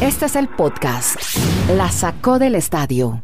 [0.00, 1.16] Este es el podcast.
[1.76, 3.22] La sacó del estadio.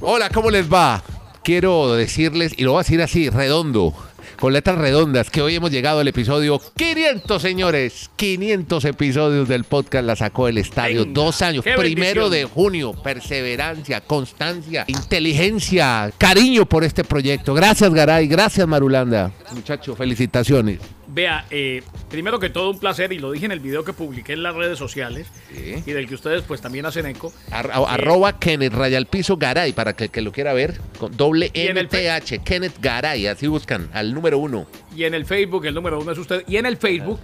[0.00, 1.02] Hola, ¿cómo les va?
[1.42, 3.94] Quiero decirles, y lo voy a decir así, redondo,
[4.38, 8.10] con letras redondas, que hoy hemos llegado al episodio 500, señores.
[8.16, 11.00] 500 episodios del podcast La Sacó del Estadio.
[11.00, 11.64] Venga, Dos años.
[11.64, 12.92] Primero de junio.
[12.92, 17.54] Perseverancia, constancia, inteligencia, cariño por este proyecto.
[17.54, 18.28] Gracias, Garay.
[18.28, 19.32] Gracias, Marulanda.
[19.52, 20.78] Muchachos, felicitaciones.
[21.18, 24.34] Vea, eh, primero que todo un placer, y lo dije en el video que publiqué
[24.34, 25.82] en las redes sociales, Sí.
[25.84, 27.32] y del que ustedes pues también hacen eco.
[27.50, 31.50] Ar- arroba Kenneth Rayal Piso Garay, para que el que lo quiera ver, con doble
[31.54, 34.68] NTH, Kenneth Garay, así buscan, al número uno.
[34.94, 36.44] Y en el Facebook, el número uno es usted.
[36.46, 37.18] Y en el Facebook,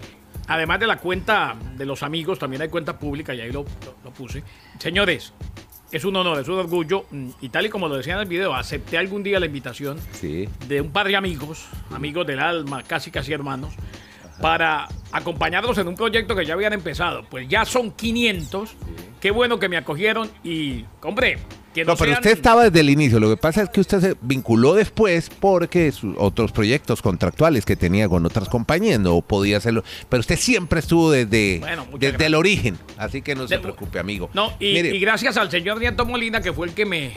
[0.49, 3.95] además de la cuenta de los amigos, también hay cuenta pública, y ahí lo, lo-
[4.03, 4.43] lo puse.
[4.81, 5.33] Señores,
[5.97, 7.05] es un honor, es un orgullo,
[7.41, 10.49] y tal y como lo decía en el video, acepté algún día la invitación Sí.
[10.67, 13.75] de un par de amigos, amigos del alma, casi casi hermanos,
[14.41, 17.25] para acompañarlos en un proyecto que ya habían empezado.
[17.31, 18.75] Pues ya son 500.
[19.21, 21.39] Qué bueno que me acogieron y, hombre,
[21.73, 23.19] que no, No, pero sean- usted estaba desde el inicio.
[23.19, 27.75] Lo que pasa es que usted se vinculó después porque sus otros proyectos contractuales que
[27.75, 29.83] tenía con otras compañías no podía hacerlo.
[30.09, 32.77] Pero usted siempre estuvo desde, Bueno, desde el origen.
[32.99, 34.29] Así que no se preocupe, amigo.
[34.35, 37.13] No, y gracias al señor Nieto Molina, que fue el que me,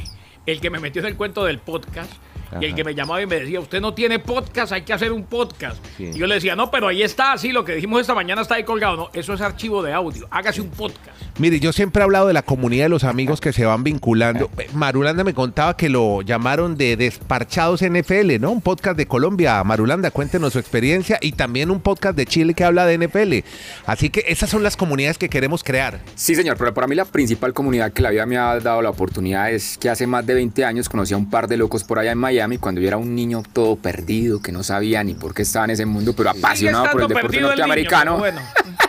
[0.45, 2.11] el que me metió en el cuento del podcast.
[2.59, 5.11] Y el que me llamaba y me decía, usted no tiene podcast, hay que hacer
[5.11, 5.83] un podcast.
[5.97, 6.11] Sí.
[6.13, 8.55] Y yo le decía, no, pero ahí está, así, lo que dijimos esta mañana está
[8.55, 8.95] ahí colgado.
[8.95, 11.21] No, eso es archivo de audio, hágase un podcast.
[11.39, 14.49] Mire, yo siempre he hablado de la comunidad de los amigos que se van vinculando.
[14.57, 18.51] Eh, Marulanda me contaba que lo llamaron de Desparchados NFL, ¿no?
[18.51, 19.63] Un podcast de Colombia.
[19.63, 23.45] Marulanda, cuéntenos su experiencia y también un podcast de Chile que habla de NFL.
[23.85, 25.99] Así que esas son las comunidades que queremos crear.
[26.15, 28.89] Sí, señor, pero para mí la principal comunidad que la vida me ha dado la
[28.89, 31.99] oportunidad es que hace más de 20 años conocí a un par de locos por
[31.99, 35.33] allá en Miami cuando yo era un niño todo perdido, que no sabía ni por
[35.33, 38.17] qué estaba en ese mundo, pero apasionado por el deporte perdido el niño, norteamericano.
[38.17, 38.41] bueno.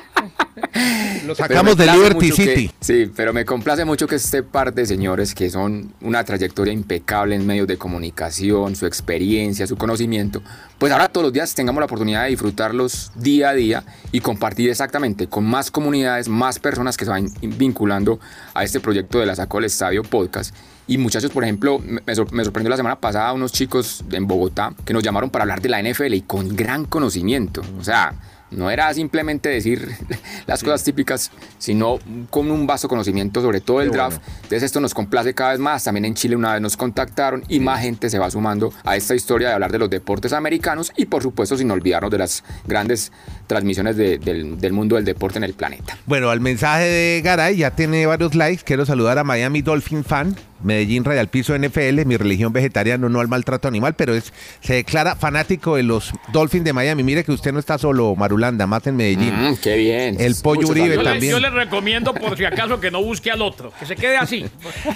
[1.27, 2.71] Lo Pero sacamos de Liberty mucho que- City.
[2.81, 7.35] sí, pero me complace mucho que este par de señores que son una trayectoria impecable
[7.37, 10.43] en medios de comunicación, su experiencia, su conocimiento,
[10.79, 14.71] pues ahora todos los días tengamos la oportunidad de disfrutarlos día a día y compartir
[14.71, 18.19] exactamente con más comunidades, más personas que se van vinculando
[18.55, 20.55] a este proyecto de la Saco del Estadio Podcast.
[20.87, 22.15] Y muchachos, por ejemplo, me
[22.45, 25.81] sorprendió la semana pasada unos chicos en Bogotá que nos llamaron para hablar de la
[25.83, 27.61] NFL y con gran conocimiento.
[27.79, 28.15] O sea,
[28.51, 29.89] no era simplemente decir
[30.47, 31.99] las cosas típicas, sino
[32.31, 34.21] con un vasto conocimiento sobre todo el Qué draft.
[34.37, 35.85] Entonces esto nos complace cada vez más.
[35.85, 39.15] También en Chile una vez nos contactaron y más gente se va sumando a esta
[39.15, 43.13] historia de hablar de los deportes americanos y por supuesto sin olvidarnos de las grandes
[43.47, 45.97] transmisiones de- del, del mundo del deporte en el planeta.
[46.07, 48.63] Bueno, al mensaje de Garay ya tiene varios likes.
[48.65, 53.29] Quiero saludar a Miami Dolphin Fan, Medellín Real Piso NFL, mi religión vegetariana, no al
[53.29, 57.03] maltrato animal, pero es se declara fanático de los Dolphins de Miami.
[57.03, 59.35] Mire que usted no está solo, Marulanda, más en Medellín.
[59.35, 60.17] Mm, qué bien.
[60.21, 61.05] El Pollo Uribe Yo saludos.
[61.05, 61.33] le, también.
[61.33, 64.47] yo le recomiendo, por si acaso, que no busque al otro, que se quede así,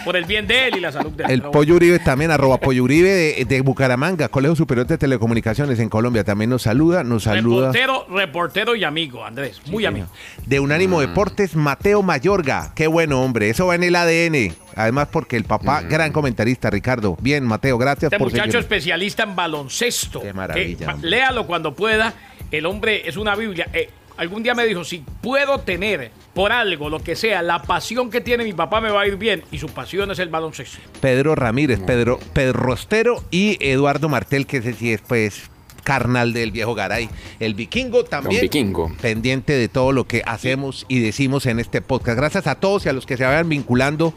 [0.04, 1.30] por el bien de él y la salud de él.
[1.30, 5.88] El Pollo Uribe también, arroba Pollo Uribe de, de Bucaramanga, Colegio Superior de Telecomunicaciones en
[5.88, 7.72] Colombia, también nos saluda, nos saluda.
[7.72, 10.06] Reportero, reportero y amigo, Andrés, muy amigo.
[10.46, 12.72] De Unánimo Deportes, Mateo Mayorga.
[12.74, 13.50] Qué bueno, hombre.
[13.50, 14.54] Eso va en el ADN.
[14.74, 17.16] Además, porque el papá, gran comentarista, Ricardo.
[17.20, 18.64] Bien, Mateo, gracias Este por muchacho seguirnos.
[18.64, 20.20] especialista en baloncesto.
[20.22, 22.14] Qué maravilla, Que, léalo cuando pueda.
[22.50, 23.68] El hombre es una Biblia.
[23.72, 28.10] Eh, algún día me dijo, si puedo tener por algo, lo que sea, la pasión
[28.10, 29.42] que tiene mi papá me va a ir bien.
[29.50, 30.78] Y su pasión es el baloncesto.
[31.00, 35.50] Pedro Ramírez, Pedro, Pedro Rostero y Eduardo Martel, que ese sí es pues
[35.82, 37.08] carnal del viejo Garay.
[37.40, 38.42] El vikingo también.
[38.42, 38.92] Vikingo.
[39.00, 42.16] Pendiente de todo lo que hacemos y decimos en este podcast.
[42.16, 44.14] Gracias a todos y a los que se vayan vinculando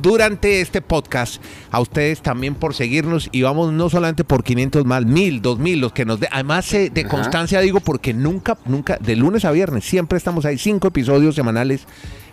[0.00, 1.42] durante este podcast.
[1.70, 5.92] A ustedes también por seguirnos y vamos no solamente por 500 más, 1000, 2000, los
[5.92, 7.10] que nos de Además eh, de Ajá.
[7.10, 11.86] constancia digo porque nunca, nunca, de lunes a viernes, siempre estamos ahí, cinco episodios semanales.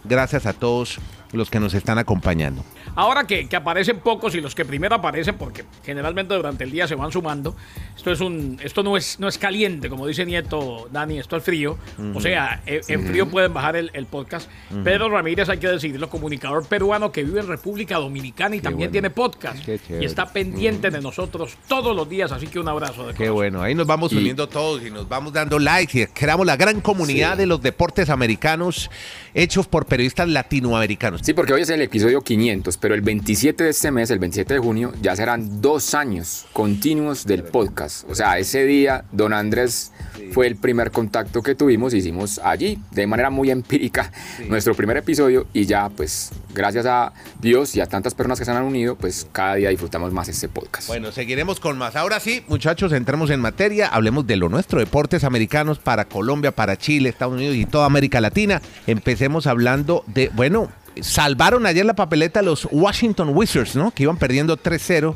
[0.04, 1.00] Gracias a todos
[1.32, 2.64] los que nos están acompañando.
[2.96, 6.88] Ahora que, que aparecen pocos y los que primero aparecen, porque generalmente durante el día
[6.88, 7.56] se van sumando,
[7.96, 11.44] esto es un, esto no es, no es caliente, como dice Nieto Dani, esto es
[11.44, 11.78] frío.
[12.14, 14.50] O sea, e- en, frío pueden bajar el, el podcast.
[14.84, 18.92] Pedro Ramírez, hay que decirlo, comunicador peruano que vive en República Dominicana y también bueno.
[18.92, 19.68] tiene podcast.
[19.68, 23.36] Y está pendiente de nosotros todos los días, así que un abrazo de Qué corazón.
[23.36, 26.56] bueno, ahí nos vamos Y- uniendo todos y nos vamos dando likes y creamos la
[26.58, 27.38] gran comunidad Sí.
[27.40, 28.90] de los deportes americanos
[29.34, 31.22] hechos por periodistas latinoamericanos.
[31.24, 34.56] Sí, porque hoy es el episodio 500, pero el 27 de este mes, el 27
[34.56, 38.04] de junio, ya serán dos años continuos del podcast.
[38.10, 39.94] O sea, ese día, don Andrés
[40.34, 44.12] fue el primer contacto que tuvimos, hicimos allí, de manera muy empírica,
[44.50, 48.52] nuestro primer episodio y ya, pues, gracias a Dios y a tantas personas que se
[48.52, 50.90] han unido, pues cada día disfrutamos más este podcast.
[50.90, 51.96] Bueno, seguiremos con más.
[51.96, 56.78] Ahora sí, muchachos, entremos en materia, hablemos de lo nuestro, deportes americanos para Colombia, para
[56.78, 58.62] Chile, Estados Unidos y toda América Latina.
[58.88, 60.70] Empecemos hablando de, bueno,
[61.02, 63.92] salvaron ayer la papeleta los Washington Wizards, ¿no?
[63.92, 65.16] Que iban perdiendo 3-0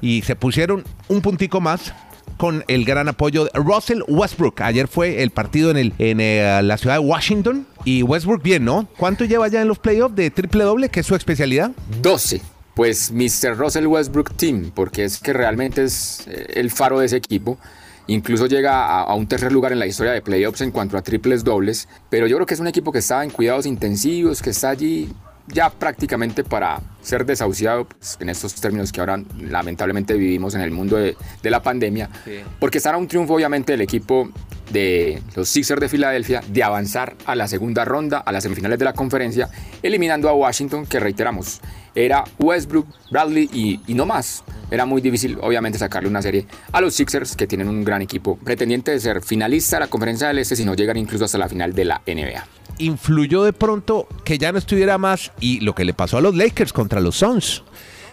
[0.00, 1.94] y se pusieron un puntico más
[2.36, 4.60] con el gran apoyo de Russell Westbrook.
[4.60, 8.64] Ayer fue el partido en, el, en eh, la ciudad de Washington y Westbrook bien,
[8.64, 8.88] ¿no?
[8.96, 11.70] ¿Cuánto lleva ya en los playoffs de triple doble, que es su especialidad?
[12.02, 12.42] 12.
[12.74, 13.56] Pues Mr.
[13.56, 17.58] Russell Westbrook Team, porque es que realmente es eh, el faro de ese equipo.
[18.06, 21.42] Incluso llega a, un tercer lugar en la historia de playoffs en cuanto a triples
[21.44, 21.88] dobles.
[22.10, 25.08] Pero yo creo que es un equipo que está en cuidados intensivos, que está allí
[25.46, 30.70] ya prácticamente para ser desahuciado pues, en estos términos que ahora lamentablemente vivimos en el
[30.70, 32.40] mundo de, de la pandemia, sí.
[32.58, 34.30] porque estará un triunfo obviamente del equipo
[34.70, 38.84] de los Sixers de Filadelfia de avanzar a la segunda ronda, a las semifinales de
[38.84, 39.48] la conferencia,
[39.82, 41.60] eliminando a Washington, que reiteramos,
[41.94, 44.42] era Westbrook, Bradley y, y no más.
[44.70, 48.36] Era muy difícil, obviamente, sacarle una serie a los Sixers, que tienen un gran equipo,
[48.36, 51.48] pretendiente de ser finalista de la conferencia del Este, si no llegan incluso hasta la
[51.48, 52.44] final de la NBA
[52.78, 56.34] influyó de pronto que ya no estuviera más y lo que le pasó a los
[56.34, 57.62] Lakers contra los Suns.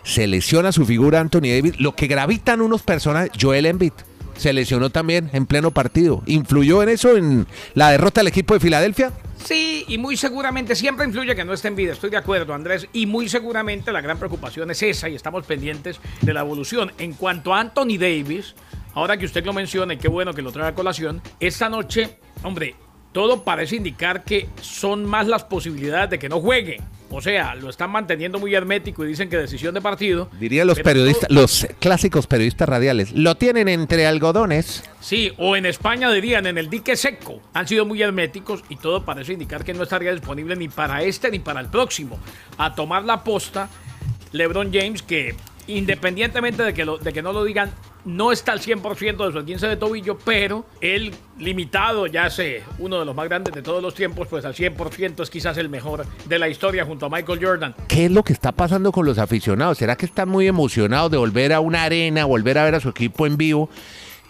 [0.03, 3.93] Se lesiona su figura Anthony Davis, lo que gravitan unos personajes, Joel Embiid
[4.41, 6.23] se lesionó también en pleno partido.
[6.25, 9.11] ¿Influyó en eso, en la derrota del equipo de Filadelfia?
[9.45, 12.87] Sí, y muy seguramente siempre influye que no esté en vida, estoy de acuerdo Andrés,
[12.91, 16.91] y muy seguramente la gran preocupación es esa y estamos pendientes de la evolución.
[16.97, 18.55] En cuanto a Anthony Davis,
[18.93, 22.17] ahora que usted lo menciona y qué bueno que lo trae a colación, esta noche,
[22.43, 22.75] hombre,
[23.11, 26.79] todo parece indicar que son más las posibilidades de que no juegue.
[27.13, 30.29] O sea, lo están manteniendo muy hermético y dicen que decisión de partido.
[30.39, 31.41] Dirían los periodistas, todo...
[31.41, 34.83] los clásicos periodistas radiales, lo tienen entre algodones.
[35.01, 37.41] Sí, o en España dirían en el dique seco.
[37.53, 41.29] Han sido muy herméticos y todo parece indicar que no estaría disponible ni para este
[41.29, 42.17] ni para el próximo.
[42.57, 43.67] A tomar la posta,
[44.31, 45.35] LeBron James, que
[45.67, 47.71] independientemente de que, lo, de que no lo digan,
[48.05, 52.99] no está al 100% de su 15 de tobillo, pero el limitado, ya sé, uno
[52.99, 56.05] de los más grandes de todos los tiempos, pues al 100% es quizás el mejor
[56.25, 57.75] de la historia junto a Michael Jordan.
[57.87, 59.77] ¿Qué es lo que está pasando con los aficionados?
[59.77, 62.89] ¿Será que están muy emocionados de volver a una arena, volver a ver a su
[62.89, 63.69] equipo en vivo?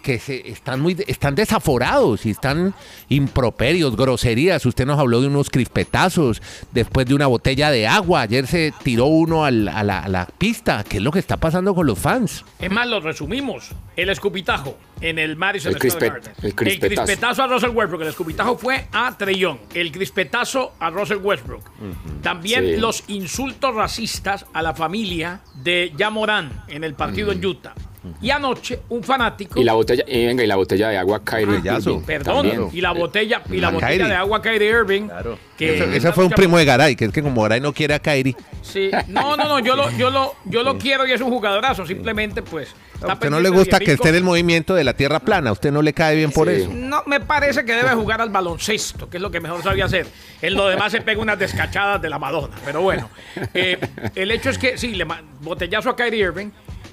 [0.02, 2.74] Que se, están muy están desaforados y están
[3.08, 4.66] improperios, groserías.
[4.66, 8.22] Usted nos habló de unos crispetazos después de una botella de agua.
[8.22, 10.84] Ayer se tiró uno al, a, la, a, la, pista.
[10.84, 12.44] ¿Qué es lo que está pasando con los fans?
[12.58, 13.70] Es más, lo resumimos.
[13.96, 16.86] El escupitajo en el Madison el, crispe, el, crispetazo.
[16.86, 18.02] el crispetazo a Russell Westbrook.
[18.02, 19.60] El escupitajo fue a Trellón.
[19.74, 21.62] El crispetazo a Russell Westbrook.
[21.80, 22.22] Uh -huh.
[22.22, 22.76] También sí.
[22.76, 27.38] los insultos racistas a la familia de Yamorán en el partido uh -huh.
[27.38, 27.74] en Utah.
[28.20, 29.60] Y anoche un fanático.
[29.60, 32.00] Y la botella, y venga, y la botella de agua Kyrie ah, Irving.
[32.02, 32.70] Perdón, claro.
[32.72, 34.08] y la botella, y la botella Kyrie.
[34.08, 35.02] de agua Kyrie Irving.
[35.02, 35.38] Claro.
[35.56, 37.94] Que ese, ese fue un primo de Garay, que es que como Garay no quiere
[37.94, 38.34] a Kyrie.
[38.62, 41.86] Sí, no, no, no, yo lo, yo lo, yo lo quiero y es un jugadorazo.
[41.86, 42.74] Simplemente, pues.
[43.02, 45.52] A usted no le gusta que esté en el movimiento de la tierra plana, a
[45.52, 46.54] usted no le cae bien por sí.
[46.54, 46.70] eso.
[46.72, 50.06] No, me parece que debe jugar al baloncesto, que es lo que mejor sabía hacer.
[50.40, 52.54] En lo demás se pega unas descachadas de la Madonna.
[52.64, 53.10] Pero bueno,
[53.54, 53.78] eh,
[54.14, 55.06] el hecho es que sí, le
[55.40, 56.50] botellazo a Kyrie Irving.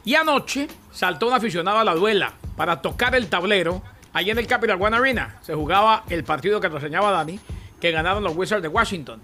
[0.09, 3.83] Y anoche saltó un aficionado a la duela para tocar el tablero.
[4.11, 7.39] Allí en el Capital One Arena se jugaba el partido que reseñaba Dani,
[7.79, 9.21] que ganaron los Wizards de Washington.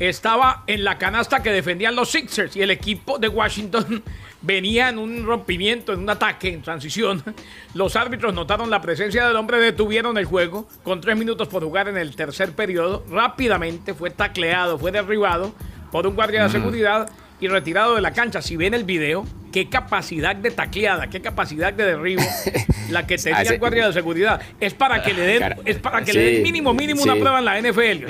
[0.00, 4.02] Estaba en la canasta que defendían los Sixers y el equipo de Washington
[4.42, 7.22] venía en un rompimiento, en un ataque, en transición.
[7.74, 11.86] Los árbitros notaron la presencia del hombre, detuvieron el juego con tres minutos por jugar
[11.86, 13.04] en el tercer periodo.
[13.08, 15.54] Rápidamente fue tacleado, fue derribado
[15.92, 17.08] por un guardia de seguridad
[17.44, 18.40] y retirado de la cancha.
[18.40, 22.22] Si ven el video, qué capacidad de tacleada, qué capacidad de derribo
[22.90, 24.40] la que tenía el guardia de seguridad.
[24.58, 27.08] Es para que le den, es para que sí, le den mínimo, mínimo sí.
[27.08, 28.06] una prueba en la NFL.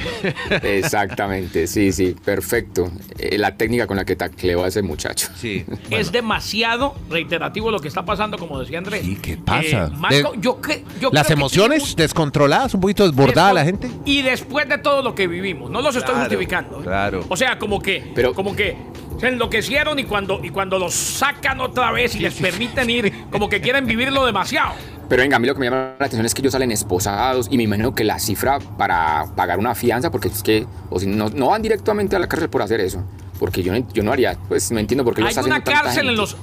[0.62, 2.90] Exactamente, sí, sí, perfecto.
[3.18, 5.28] Eh, la técnica con la que tacleó a ese muchacho.
[5.36, 5.64] Sí.
[5.84, 6.00] Bueno.
[6.00, 9.02] Es demasiado reiterativo lo que está pasando, como decía Andrés.
[9.02, 9.86] Sí, ¿qué pasa?
[9.86, 10.58] Eh, Marco, de, yo,
[10.98, 12.02] yo las emociones que...
[12.02, 13.90] descontroladas, un poquito desbordada la gente.
[14.06, 16.80] Y después de todo lo que vivimos, no los estoy justificando.
[16.80, 16.84] ¿eh?
[16.84, 17.26] Claro.
[17.28, 18.76] O sea, como que, Pero, como que
[19.18, 23.48] se enloquecieron y cuando, y cuando los sacan otra vez y les permiten ir, como
[23.48, 24.74] que quieren vivirlo demasiado.
[25.08, 27.48] Pero venga, a mí lo que me llama la atención es que ellos salen esposados
[27.50, 31.06] y me imagino que la cifra para pagar una fianza, porque es que o si
[31.06, 33.04] no, no van directamente a la cárcel por hacer eso.
[33.38, 35.56] Porque yo no, yo no haría, pues no entiendo por qué lo Hay está una
[35.56, 36.36] haciendo cárcel en los.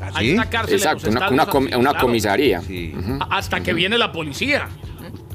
[0.00, 2.00] ¿Ah, Hay una cárcel Exacto, en los una, una, com una claro.
[2.00, 2.60] comisaría.
[2.62, 2.94] Sí.
[2.96, 3.26] Uh -huh.
[3.30, 3.76] Hasta que uh -huh.
[3.76, 4.68] viene la policía.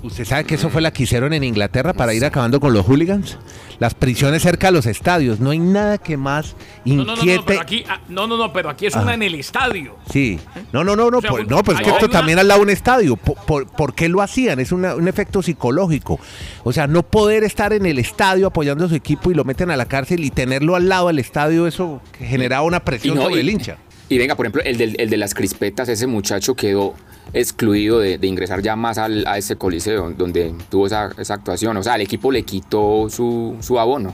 [0.04, 2.84] ¿Usted sabe que eso fue la que hicieron en Inglaterra para ir acabando con los
[2.88, 3.38] hooligans?
[3.78, 5.40] Las prisiones cerca de los estadios.
[5.40, 6.56] No hay nada que más
[6.86, 7.44] No, no, no, no, inquiete.
[7.46, 9.96] pero aquí, ah, no, no, no, pero aquí es una en el estadio.
[10.12, 10.40] Sí.
[10.74, 11.20] No, no, no, no.
[11.20, 13.16] O sea, un- no, pues que esto una- también al lado de un estadio.
[13.16, 14.60] ¿Por, por, por qué lo hacían?
[14.60, 16.20] Es una- un efecto psicológico.
[16.64, 19.70] O sea, no poder estar en el estadio apoyando a su equipo y lo meten
[19.70, 23.36] a la cárcel y tenerlo al lado del estadio, eso generaba una presión no, sobre
[23.36, 23.78] y- el hincha.
[24.10, 26.96] Y venga, por ejemplo, el, del- el de las crispetas, ese muchacho quedó
[27.34, 31.78] excluido de, de ingresar ya más al- a ese coliseo donde tuvo esa, esa actuación.
[31.78, 34.14] O sea, el equipo le quitó su, su abono.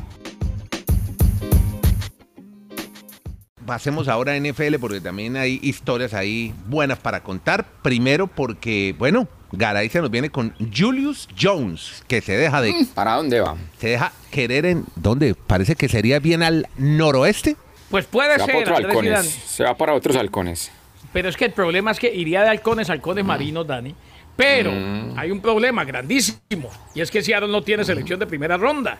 [3.65, 7.65] Pasemos ahora a NFL porque también hay historias ahí buenas para contar.
[7.81, 13.15] Primero porque, bueno, Garay se nos viene con Julius Jones, que se deja de ¿Para
[13.15, 13.57] dónde va?
[13.77, 15.36] se deja querer en ¿dónde?
[15.36, 17.57] Parece que sería bien al noroeste.
[17.89, 19.25] Pues puede Se va para ser, otros halcones.
[19.47, 20.71] Se va para otros halcones.
[21.17, 23.91] Pero es que el problema es que iría de halcones a halcones marinos, Dani.
[24.36, 24.71] Pero
[25.15, 26.69] hay un problema grandísimo.
[26.93, 29.00] Y es que Seattle no tiene selección de primera ronda.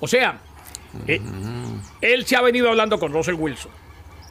[0.00, 0.38] O sea,
[1.06, 1.20] eh,
[2.00, 3.70] él se ha venido hablando con Russell Wilson.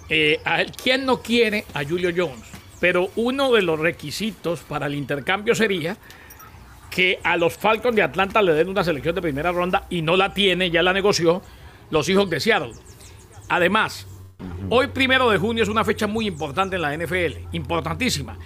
[0.10, 2.42] Eh, a él, ¿Quién no quiere a Julio Jones?
[2.80, 5.96] Pero uno de los requisitos para el intercambio sería
[6.90, 10.18] que a los Falcons de Atlanta le den una selección de primera ronda y no
[10.18, 11.44] la tiene, ya la negoció
[11.92, 12.74] los hijos de Seattle.
[13.48, 14.08] Además,
[14.70, 18.38] hoy primero de junio es una fecha muy importante en la NFL, importantísima.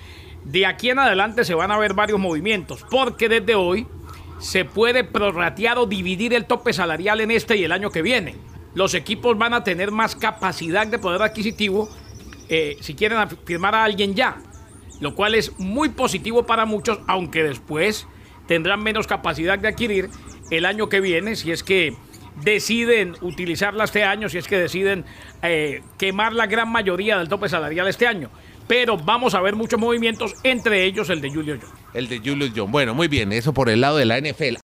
[0.44, 3.88] De aquí en adelante se van a ver varios movimientos, porque desde hoy
[4.40, 8.36] se puede prorratear o dividir el tope salarial en este y el año que viene.
[8.74, 11.90] Los equipos van a tener más capacidad de poder adquisitivo
[12.50, 14.38] eh, si quieren firmar a alguien ya,
[15.00, 18.08] lo cual es muy positivo para muchos, aunque después
[18.48, 20.10] tendrán menos capacidad de adquirir
[20.50, 21.96] el año que viene si es que
[22.44, 25.06] deciden utilizarla este año, si es que deciden
[25.42, 28.30] eh, quemar la gran mayoría del tope salarial este año.
[28.68, 31.76] Pero vamos a ver muchos movimientos, entre ellos el de Julio Jones.
[31.94, 32.72] El de Julius Jones.
[32.72, 34.61] Bueno, muy bien, eso por el lado de la NFL.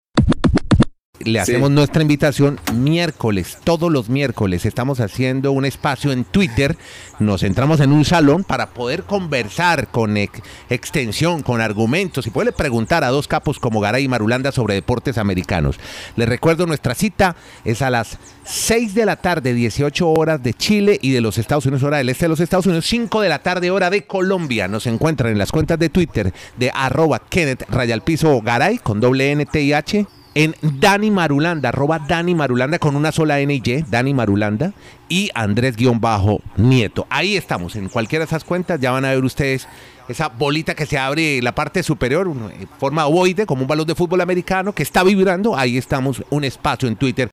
[1.27, 1.51] Le Sí.
[1.51, 6.77] hacemos nuestra invitación miércoles, todos los miércoles estamos haciendo un espacio en Twitter,
[7.19, 12.53] nos entramos en un salón para poder conversar con ex- extensión, con argumentos y poderle
[12.53, 15.77] preguntar a dos capos como Garay y Marulanda sobre deportes americanos.
[16.15, 20.97] Les recuerdo nuestra cita es a las 6 de la tarde, 18 horas de Chile
[21.01, 23.39] y de los Estados Unidos, hora del este de los Estados Unidos, 5 de la
[23.39, 24.69] tarde, hora de Colombia.
[24.69, 29.45] Nos encuentran en las cuentas de Twitter de arroba Kenneth Rayalpizo Garay con doble N,
[29.45, 30.05] T H.
[30.39, 34.71] En Dani Marulanda, arroba Dani Marulanda con una sola N y Y, Dani Marulanda,
[35.09, 37.07] y Andrés-Nieto.
[37.09, 39.67] Ahí estamos, en cualquiera de esas cuentas ya van a ver ustedes
[40.07, 43.87] esa bolita que se abre en la parte superior, en forma ovoide, como un balón
[43.87, 45.57] de fútbol americano que está vibrando.
[45.57, 47.31] Ahí estamos, un espacio en Twitter.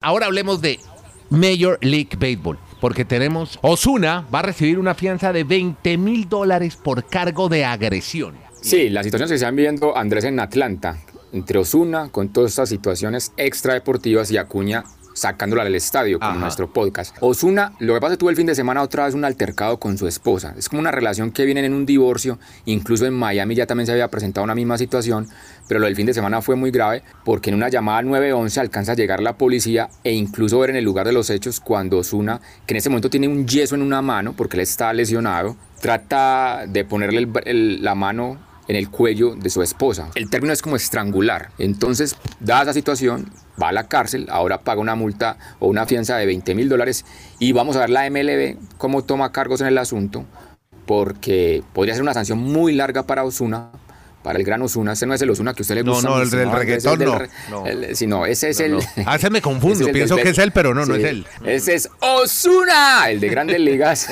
[0.00, 0.78] Ahora hablemos de
[1.30, 6.76] Major League Baseball, porque tenemos Osuna va a recibir una fianza de 20 mil dólares
[6.76, 8.45] por cargo de agresión.
[8.66, 10.96] Sí, las situaciones que se están viendo Andrés en Atlanta,
[11.32, 14.82] entre Osuna, con todas estas situaciones extradeportivas y Acuña
[15.14, 16.38] sacándola del estadio con Ajá.
[16.40, 17.16] nuestro podcast.
[17.20, 19.78] Osuna, lo que pasa es que tuvo el fin de semana otra vez un altercado
[19.78, 20.52] con su esposa.
[20.58, 22.40] Es como una relación que vienen en un divorcio.
[22.64, 25.28] Incluso en Miami ya también se había presentado una misma situación.
[25.68, 28.60] Pero lo del fin de semana fue muy grave porque en una llamada al 911
[28.60, 31.98] alcanza a llegar la policía e incluso ver en el lugar de los hechos cuando
[31.98, 35.56] Osuna, que en ese momento tiene un yeso en una mano porque él está lesionado,
[35.80, 40.10] trata de ponerle el- el- la mano en el cuello de su esposa.
[40.14, 41.50] El término es como estrangular.
[41.58, 43.30] Entonces, dada esa situación,
[43.60, 47.04] va a la cárcel, ahora paga una multa o una fianza de 20 mil dólares
[47.38, 50.24] y vamos a ver la MLB cómo toma cargos en el asunto,
[50.86, 53.70] porque podría ser una sanción muy larga para Osuna.
[54.26, 56.08] Para el gran Osuna, ese no es el Osuna que a usted le No, gusta.
[56.08, 57.64] no, el mucho, del reggaetón no, re- no.
[57.64, 58.72] el- sí, no, ese es No, el.
[58.72, 58.80] no.
[59.06, 61.24] A veces me confundo, el pienso que es él, pero no, no es él.
[61.44, 64.08] Ese es Osuna, el de Grandes Ligas,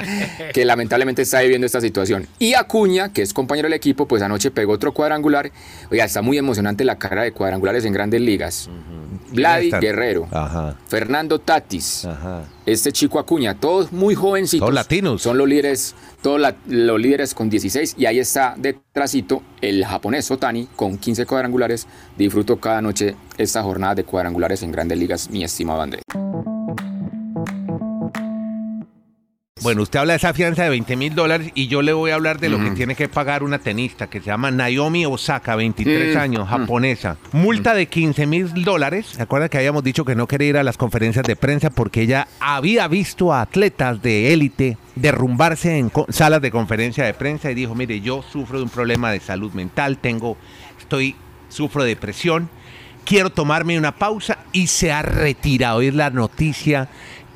[0.54, 2.26] que lamentablemente está viviendo esta situación.
[2.38, 5.52] Y Acuña, que es compañero del equipo, pues anoche pegó otro cuadrangular.
[5.90, 8.70] Oiga, está muy emocionante la carrera de cuadrangulares en Grandes Ligas.
[9.32, 12.44] Vladi Guerrero, Ajá, Fernando Tatis, ajá.
[12.72, 14.60] Este chico Acuña, todos muy jovencitos.
[14.64, 15.22] Todos latinos.
[15.22, 20.30] Son los líderes, todos la- los líderes con 16 y ahí está detrásito el japonés
[20.30, 21.86] Otani con 15 cuadrangulares.
[22.16, 26.02] Disfruto cada noche esta jornada de cuadrangulares en Grandes Ligas, mi estimado Andrés.
[29.68, 32.14] Bueno, usted habla de esa fianza de 20 mil dólares y yo le voy a
[32.14, 36.16] hablar de lo que tiene que pagar una tenista que se llama Naomi Osaka, 23
[36.16, 37.18] Mm, años, japonesa.
[37.32, 39.08] Multa de 15 mil dólares.
[39.08, 42.00] ¿Se acuerda que habíamos dicho que no quería ir a las conferencias de prensa porque
[42.00, 47.54] ella había visto a atletas de élite derrumbarse en salas de conferencia de prensa y
[47.54, 50.38] dijo, mire, yo sufro de un problema de salud mental, tengo,
[50.80, 51.14] estoy,
[51.50, 52.48] sufro de depresión,
[53.04, 55.82] quiero tomarme una pausa y se ha retirado.
[55.82, 56.88] Es la noticia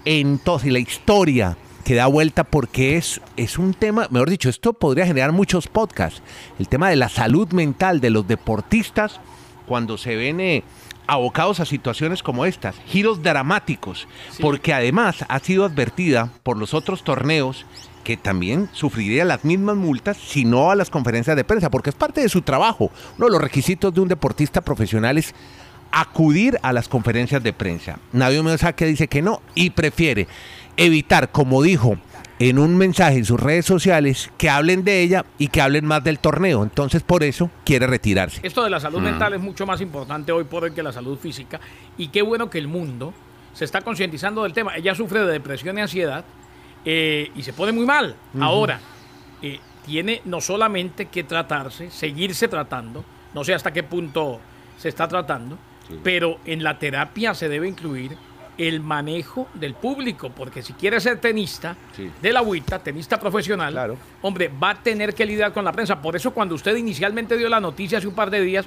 [0.06, 4.72] en toda la historia que da vuelta porque es, es un tema, mejor dicho, esto
[4.72, 6.22] podría generar muchos podcasts.
[6.58, 9.20] El tema de la salud mental de los deportistas
[9.66, 10.64] cuando se ven eh,
[11.06, 14.06] abocados a situaciones como estas, giros dramáticos,
[14.40, 17.66] porque además ha sido advertida por los otros torneos
[18.04, 21.96] que también sufriría las mismas multas si no a las conferencias de prensa, porque es
[21.96, 22.90] parte de su trabajo.
[23.16, 25.34] Uno de los requisitos de un deportista profesional es
[25.92, 27.98] acudir a las conferencias de prensa.
[28.12, 28.42] Nadio
[28.74, 30.26] que dice que no y prefiere
[30.76, 31.96] evitar, como dijo
[32.38, 36.02] en un mensaje en sus redes sociales, que hablen de ella y que hablen más
[36.02, 36.64] del torneo.
[36.64, 38.40] Entonces, por eso quiere retirarse.
[38.42, 39.04] Esto de la salud mm.
[39.04, 41.60] mental es mucho más importante hoy por hoy que la salud física.
[41.96, 43.14] Y qué bueno que el mundo
[43.52, 44.76] se está concientizando del tema.
[44.76, 46.24] Ella sufre de depresión y ansiedad
[46.84, 48.16] eh, y se pone muy mal.
[48.40, 48.80] Ahora,
[49.40, 54.40] eh, tiene no solamente que tratarse, seguirse tratando, no sé hasta qué punto
[54.78, 55.58] se está tratando,
[56.02, 58.16] pero en la terapia se debe incluir
[58.58, 61.76] el manejo del público, porque si quiere ser tenista
[62.20, 66.00] de la agüita, tenista profesional, hombre, va a tener que lidiar con la prensa.
[66.00, 68.66] Por eso cuando usted inicialmente dio la noticia hace un par de días,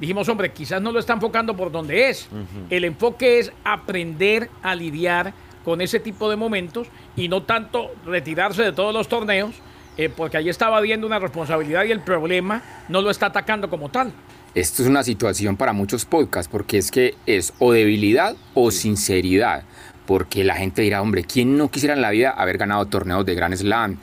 [0.00, 2.28] dijimos, hombre, quizás no lo está enfocando por donde es.
[2.70, 5.32] El enfoque es aprender a lidiar
[5.64, 9.54] con ese tipo de momentos y no tanto retirarse de todos los torneos,
[9.96, 13.90] eh, porque ahí estaba viendo una responsabilidad y el problema no lo está atacando como
[13.90, 14.12] tal.
[14.54, 19.62] Esto es una situación para muchos podcasts porque es que es o debilidad o sinceridad.
[20.06, 23.36] Porque la gente dirá, hombre, ¿quién no quisiera en la vida haber ganado torneos de
[23.36, 23.98] Grand Slam?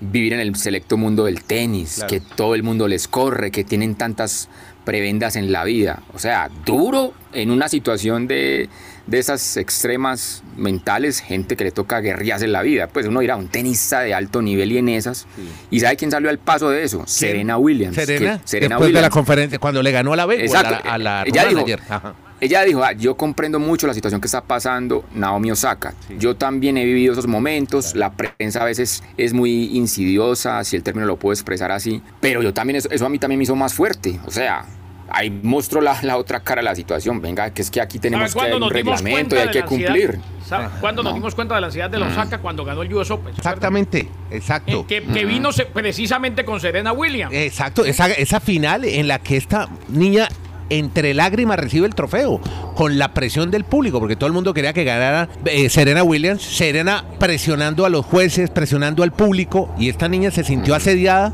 [0.00, 3.94] Vivir en el selecto mundo del tenis, que todo el mundo les corre, que tienen
[3.94, 4.48] tantas
[4.84, 6.02] prebendas en la vida.
[6.14, 8.68] O sea, duro en una situación de,
[9.06, 12.88] de esas extremas mentales, gente que le toca guerrillas en la vida.
[12.88, 15.26] Pues uno irá a un tenista de alto nivel y en esas.
[15.70, 17.04] ¿Y sabe quién salió al paso de eso?
[17.06, 17.96] Serena Williams.
[17.96, 18.40] Serena.
[18.44, 20.54] Después de la conferencia, cuando le ganó a la vez.
[20.54, 21.66] A la, ella dijo,
[22.40, 25.94] ella dijo, ah, yo comprendo mucho la situación que está pasando Naomi Osaka.
[26.18, 27.94] Yo también he vivido esos momentos.
[27.94, 32.02] La prensa a veces es muy insidiosa, si el término lo puedo expresar así.
[32.20, 34.18] Pero yo también, eso, eso a mí también me hizo más fuerte.
[34.24, 34.64] O sea,
[35.10, 37.20] ahí mostró la, la, otra cara de la situación.
[37.20, 40.18] Venga, que es que aquí tenemos que un reglamento y hay que cumplir.
[40.80, 43.34] ¿Cuándo nos dimos cuenta de la ansiedad de los Osaka cuando ganó el US Open?
[43.36, 44.86] Exactamente, exacto.
[44.88, 47.34] Eh, que, vino precisamente con Serena Williams.
[47.34, 50.28] Exacto, esa, esa final en la que esta niña
[50.70, 52.40] entre lágrimas recibe el trofeo,
[52.74, 56.42] con la presión del público, porque todo el mundo quería que ganara eh, Serena Williams,
[56.42, 61.32] Serena presionando a los jueces, presionando al público, y esta niña se sintió asediada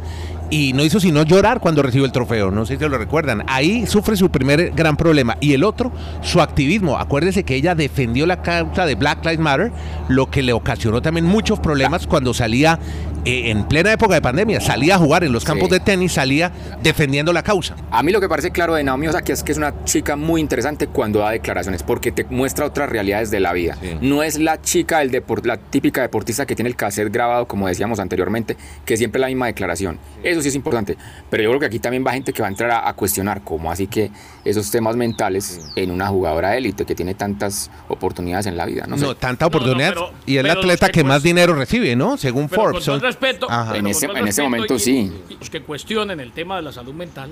[0.50, 2.50] y no hizo sino llorar cuando recibió el trofeo.
[2.50, 3.43] No sé si lo recuerdan.
[3.49, 5.37] Ahí sufre su primer gran problema.
[5.41, 6.99] Y el otro, su activismo.
[6.99, 9.73] Acuérdese que ella defendió la causa de Black Lives Matter,
[10.08, 12.78] lo que le ocasionó también muchos problemas cuando salía
[13.26, 14.60] eh, en plena época de pandemia.
[14.60, 17.75] Salía a jugar en los campos de tenis, salía defendiendo la causa.
[17.91, 20.41] A mí lo que parece claro de Naomi Osaka es que es una chica muy
[20.41, 23.76] interesante cuando da declaraciones, porque te muestra otras realidades de la vida.
[24.00, 25.10] No es la chica, el
[25.43, 29.26] la típica deportista que tiene el cassette grabado, como decíamos anteriormente, que siempre es la
[29.26, 29.99] misma declaración.
[30.23, 30.97] Eso sí es importante.
[31.28, 33.71] Pero yo creo que aquí también va gente que va a entrar a, cuestionar cómo
[33.71, 34.10] así que
[34.45, 38.86] esos temas mentales en una jugadora élite que tiene tantas oportunidades en la vida.
[38.86, 39.95] No, no tanta oportunidad.
[40.25, 42.17] y es la atleta que, más dinero recibe, ¿no?
[42.17, 42.84] Según Forbes.
[42.84, 45.13] Con respeto, en ese, en ese momento sí.
[45.39, 47.31] Los que cuestionen el tema de la salud mental,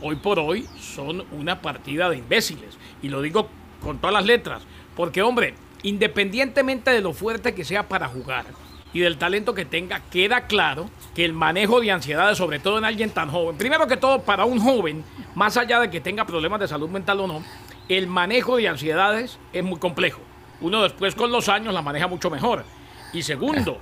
[0.00, 2.78] hoy por hoy son una partida de imbéciles.
[3.02, 3.48] Y lo digo
[3.82, 4.62] con todas las letras.
[4.96, 8.46] Porque, hombre, independientemente de lo fuerte que sea para jugar,
[8.92, 12.84] y del talento que tenga, queda claro que el manejo de ansiedades, sobre todo en
[12.84, 16.60] alguien tan joven, primero que todo para un joven, más allá de que tenga problemas
[16.60, 17.42] de salud mental o no,
[17.88, 20.20] el manejo de ansiedades es muy complejo.
[20.60, 22.64] Uno después con los años la maneja mucho mejor.
[23.12, 23.78] Y segundo,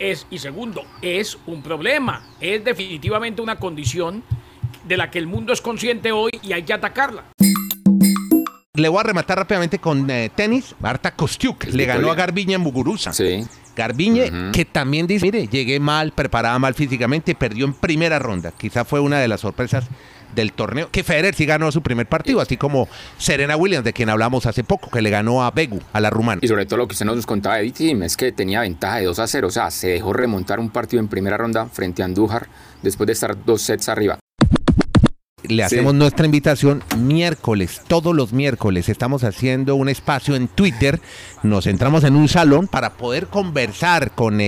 [0.00, 4.24] es, y segundo, es un problema, es definitivamente una condición
[4.84, 7.24] de la que el mundo es consciente hoy y hay que atacarla.
[8.74, 10.74] Le voy a rematar rápidamente con eh, tenis.
[10.80, 13.12] Marta Kostiuk le ganó a Garbiña en Muguruza.
[13.12, 13.44] Sí.
[13.76, 18.52] Garbiñe, que también dice, mire, llegué mal, preparada mal físicamente, perdió en primera ronda.
[18.56, 19.84] Quizá fue una de las sorpresas
[20.34, 20.90] del torneo.
[20.90, 22.88] Que Federer sí ganó su primer partido, así como
[23.18, 26.40] Serena Williams, de quien hablamos hace poco, que le ganó a Begu, a la rumana.
[26.42, 29.04] Y sobre todo lo que usted nos contaba de Tim es que tenía ventaja de
[29.06, 32.04] 2 a 0, o sea, se dejó remontar un partido en primera ronda frente a
[32.04, 32.46] Andújar
[32.82, 34.19] después de estar dos sets arriba
[35.50, 41.00] le hacemos nuestra invitación miércoles, todos los miércoles estamos haciendo un espacio en Twitter,
[41.42, 44.40] nos entramos en un salón para poder conversar con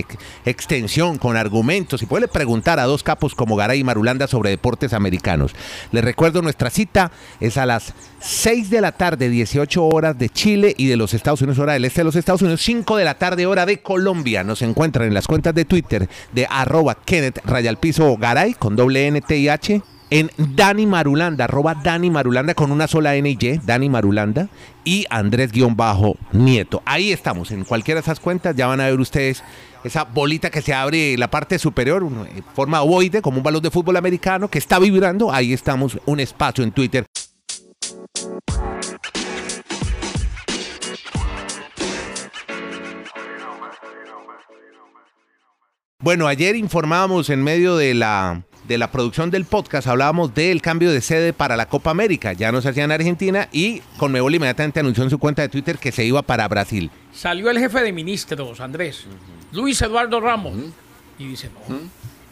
[0.44, 4.92] extensión, con argumentos y poderle preguntar a dos capos como Garay y Marulanda sobre deportes
[4.92, 5.54] americanos.
[5.90, 7.10] Les recuerdo nuestra cita
[7.40, 11.42] es a las 6 de la tarde, 18 horas de Chile y de los Estados
[11.42, 14.44] Unidos, hora del este de los Estados Unidos, 5 de la tarde, hora de Colombia.
[14.44, 19.20] Nos encuentran en las cuentas de Twitter de arroba Kenneth Rayalpizo Garay con doble N,
[19.20, 19.82] T y H
[20.12, 24.48] en Dani Marulanda, arroba Dani Marulanda con una sola N y Y, Dani Marulanda,
[24.84, 26.82] y Andrés-Nieto.
[26.84, 29.42] Ahí estamos, en cualquiera de esas cuentas ya van a ver ustedes
[29.84, 33.62] esa bolita que se abre la parte superior, en eh, forma ovoide, como un balón
[33.62, 35.32] de fútbol americano que está vibrando.
[35.32, 37.06] Ahí estamos, un espacio en Twitter.
[46.00, 50.90] Bueno, ayer informábamos en medio de la, de la producción del podcast, hablábamos del cambio
[50.90, 52.32] de sede para la Copa América.
[52.32, 55.78] Ya no se hacía en Argentina y Conmebol inmediatamente anunció en su cuenta de Twitter
[55.78, 56.90] que se iba para Brasil.
[57.12, 59.06] Salió el jefe de ministros, Andrés,
[59.52, 60.54] Luis Eduardo Ramos,
[61.18, 61.76] y dice, no,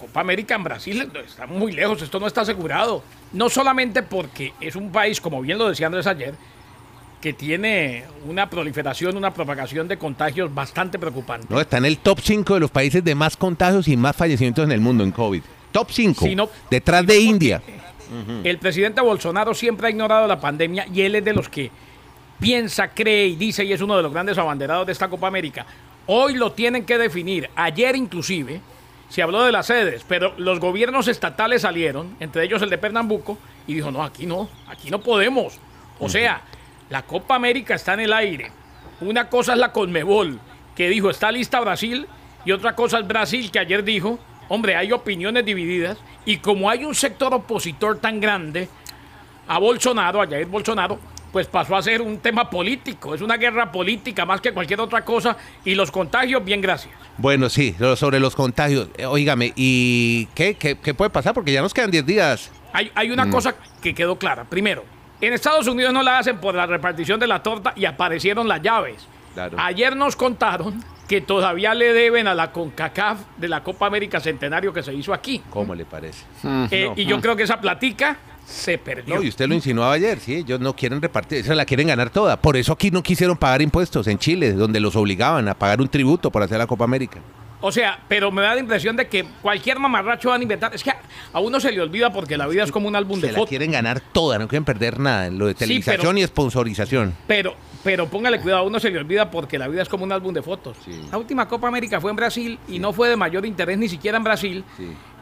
[0.00, 3.02] Copa América en Brasil está muy lejos, esto no está asegurado.
[3.32, 6.34] No solamente porque es un país, como bien lo decía Andrés ayer,
[7.20, 11.46] que tiene una proliferación, una propagación de contagios bastante preocupante.
[11.50, 14.64] No, está en el top 5 de los países de más contagios y más fallecimientos
[14.64, 15.42] en el mundo en COVID.
[15.72, 16.24] Top 5.
[16.24, 17.62] Si no- detrás de India.
[18.42, 21.70] El presidente Bolsonaro siempre ha ignorado la pandemia y él es de los que
[22.40, 25.64] piensa, cree y dice y es uno de los grandes abanderados de esta Copa América.
[26.06, 27.48] Hoy lo tienen que definir.
[27.54, 28.60] Ayer inclusive
[29.08, 33.38] se habló de las sedes, pero los gobiernos estatales salieron, entre ellos el de Pernambuco,
[33.66, 35.58] y dijo, no, aquí no, aquí no podemos.
[36.00, 36.42] O sea,
[36.88, 38.50] la Copa América está en el aire.
[39.00, 40.40] Una cosa es la Conmebol,
[40.74, 42.06] que dijo, está lista Brasil,
[42.44, 44.18] y otra cosa es Brasil, que ayer dijo,
[44.50, 48.68] hombre, hay opiniones divididas, y como hay un sector opositor tan grande,
[49.46, 50.98] a Bolsonaro, a Jair Bolsonaro,
[51.32, 53.14] pues pasó a ser un tema político.
[53.14, 55.36] Es una guerra política más que cualquier otra cosa.
[55.64, 56.92] Y los contagios, bien, gracias.
[57.16, 58.88] Bueno, sí, sobre los contagios.
[58.96, 61.32] Eh, Óigame, ¿y qué, qué, qué puede pasar?
[61.32, 62.50] Porque ya nos quedan 10 días.
[62.72, 64.44] Hay, hay una cosa que quedó clara.
[64.44, 64.84] Primero,
[65.20, 68.60] en Estados Unidos no la hacen por la repartición de la torta y aparecieron las
[68.62, 69.06] llaves.
[69.34, 69.56] Claro.
[69.60, 74.72] Ayer nos contaron que todavía le deben a la CONCACAF de la Copa América Centenario
[74.72, 75.42] que se hizo aquí.
[75.50, 76.22] ¿Cómo le parece?
[76.70, 79.16] Eh, y yo creo que esa platica se perdió.
[79.16, 82.10] No, y usted lo insinuaba ayer, sí, ellos no quieren repartir, se la quieren ganar
[82.10, 82.40] toda.
[82.40, 85.88] Por eso aquí no quisieron pagar impuestos en Chile, donde los obligaban a pagar un
[85.88, 87.18] tributo por hacer la Copa América.
[87.60, 90.72] O sea, pero me da la impresión de que cualquier mamarracho van a inventar.
[90.72, 90.92] Es que
[91.32, 93.38] a, uno se le olvida porque la vida es como un álbum de Se la
[93.38, 93.48] fotos.
[93.50, 97.14] quieren ganar toda, no quieren perder nada en lo de Sí, televisación pero- y sponsorización.
[97.26, 100.12] Pero, pero póngale cuidado, a uno se le olvida porque la vida es como un
[100.12, 100.76] álbum de fotos.
[101.10, 104.18] La última Copa América fue en Brasil y no fue de mayor interés ni siquiera
[104.18, 104.64] en Brasil.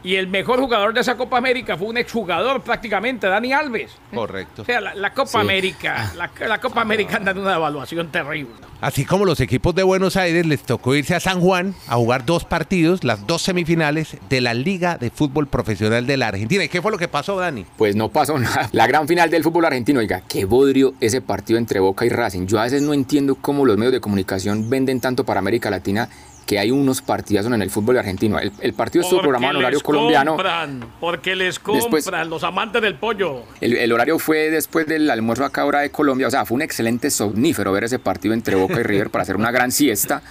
[0.05, 3.91] Y el mejor jugador de esa Copa América fue un exjugador prácticamente, Dani Alves.
[4.15, 4.63] Correcto.
[4.63, 5.37] O sea, la, la Copa Sí.
[5.39, 8.53] América, la, la Copa América anda en una evaluación terrible.
[8.81, 12.25] Así como los equipos de Buenos Aires les tocó irse a San Juan a jugar
[12.25, 16.63] dos partidos, las dos semifinales de la Liga de Fútbol Profesional de la Argentina.
[16.63, 17.67] ¿Y qué fue lo que pasó, Dani?
[17.77, 18.69] Pues no pasó nada.
[18.73, 22.47] La gran final del fútbol argentino, oiga, qué bodrio ese partido entre Boca y Racing.
[22.47, 26.09] Yo a veces no entiendo cómo los medios de comunicación venden tanto para América Latina
[26.49, 28.39] que hay unos partidazos en el fútbol argentino.
[28.39, 30.31] El, el partido estuvo programado en horario colombiano.
[30.33, 33.43] compran, porque les compran Después- los amantes del pollo.
[33.61, 36.27] El, el horario fue después del almuerzo acá hora de Colombia.
[36.27, 39.37] O sea, fue un excelente somnífero ver ese partido entre Boca y River para hacer
[39.37, 40.23] una gran siesta.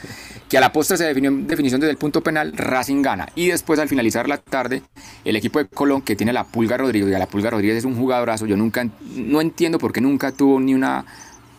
[0.50, 3.28] Que a la postre se definió en definición desde el punto penal, Racing gana.
[3.36, 4.82] Y después, al finalizar la tarde,
[5.24, 7.78] el equipo de Colón, que tiene a la Pulga Rodríguez, y a la Pulga Rodríguez
[7.78, 8.48] es un jugadorazo.
[8.48, 11.06] Yo nunca, no entiendo por qué nunca tuvo ni una,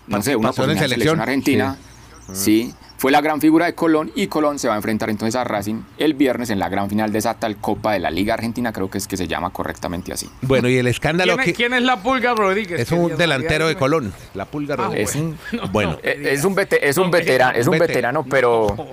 [0.09, 1.16] no sé, una en oportunidad en selección.
[1.16, 1.77] selección argentina.
[2.33, 2.75] Sí.
[2.99, 5.83] Fue la gran figura de Colón y Colón se va a enfrentar entonces a Racing
[5.99, 8.91] el viernes en la gran final de esa tal Copa de la Liga Argentina, creo
[8.91, 10.29] que es que se llama correctamente así.
[10.43, 12.81] Bueno, y el escándalo ¿Quién, que es- quién es la Pulga Rodríguez?
[12.81, 15.11] es un delantero de Colón, la Pulga Ah, Rodríguez.
[15.11, 15.39] Es un-
[15.73, 17.61] bueno, no, Es un, vete- es un No veterano, digas.
[17.61, 17.87] es un Vete.
[17.87, 18.67] veterano, pero.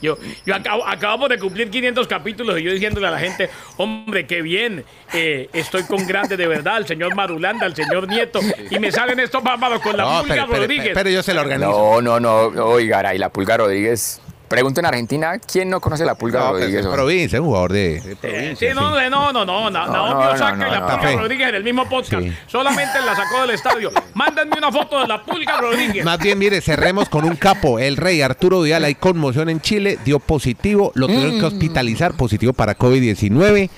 [0.00, 4.26] Yo, yo acabo- acabamos de cumplir 500 capítulos y yo diciéndole a la gente, hombre,
[4.26, 8.78] qué bien, eh, estoy con grande de verdad, el señor Marulanda, el señor Nieto, y
[8.78, 10.90] me salen estos bárbaros con la no, Pulga pero, pero- Rodríguez.
[10.94, 11.70] pero yo se lo organizo.
[11.70, 14.20] no, no, no, oiga, y la Pulga Rodríguez.
[14.48, 16.80] Pregunta en Argentina, ¿quién no conoce la Pulga No, Rodríguez?
[16.80, 18.56] es provincia, es un jugador de, de Eh, provincia.
[18.70, 19.04] sí, no, sí.
[19.10, 21.16] no, no, no, no, no, No, Naomi no, Osaka no, y la no, Pulga.
[21.20, 22.22] Rodríguez en el mismo podcast.
[22.22, 22.32] Sí.
[22.46, 23.90] Solamente la sacó del estadio.
[24.14, 26.02] Mándenme una foto de la Pulga Rodríguez.
[26.02, 27.78] Más bien, mire, cerremos con un capo.
[27.78, 32.54] El rey Arturo Vidal, hay conmoción en Chile, dio positivo, lo tuvieron que hospitalizar, positivo
[32.54, 33.68] para COVID-19.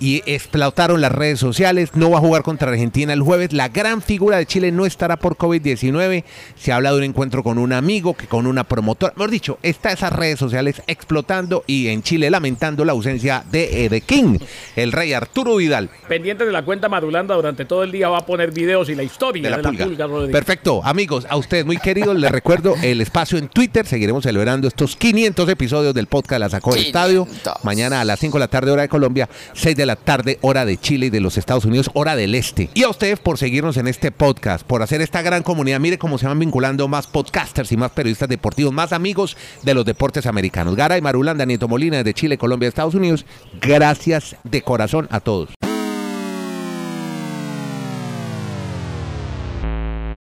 [0.00, 1.90] Y explotaron las redes sociales.
[1.94, 3.52] No va a jugar contra Argentina el jueves.
[3.52, 6.24] La gran figura de Chile no estará por COVID-19.
[6.56, 9.12] Se habla de un encuentro con un amigo, que con una promotora.
[9.16, 14.00] Mejor dicho, está esas redes sociales explotando y en Chile lamentando la ausencia de, de
[14.00, 14.38] King,
[14.76, 15.90] el rey Arturo Vidal.
[16.08, 19.02] Pendiente de la cuenta Marulanda durante todo el día va a poner videos y la
[19.02, 20.06] historia de la, pulga.
[20.06, 20.32] Rodríguez.
[20.32, 23.86] Perfecto, amigos, a ustedes muy queridos, les recuerdo el espacio en Twitter.
[23.86, 27.24] Seguiremos celebrando estos 500 episodios del podcast La Sacó del Estadio.
[27.24, 27.64] 500.
[27.64, 30.64] Mañana a las 5 de la tarde, hora de Colombia, 6 de la tarde, hora
[30.64, 32.70] de Chile y de los Estados Unidos, hora del Este.
[32.74, 35.80] Y a ustedes por seguirnos en este podcast, por hacer esta gran comunidad.
[35.80, 39.84] Mire cómo se van vinculando más podcasters y más periodistas deportivos, más amigos de los
[39.84, 40.76] deportes americanos.
[40.76, 43.26] Gara y Marulanda, Nieto Molina de Chile, Colombia, Estados Unidos.
[43.60, 45.48] Gracias de corazón a todos.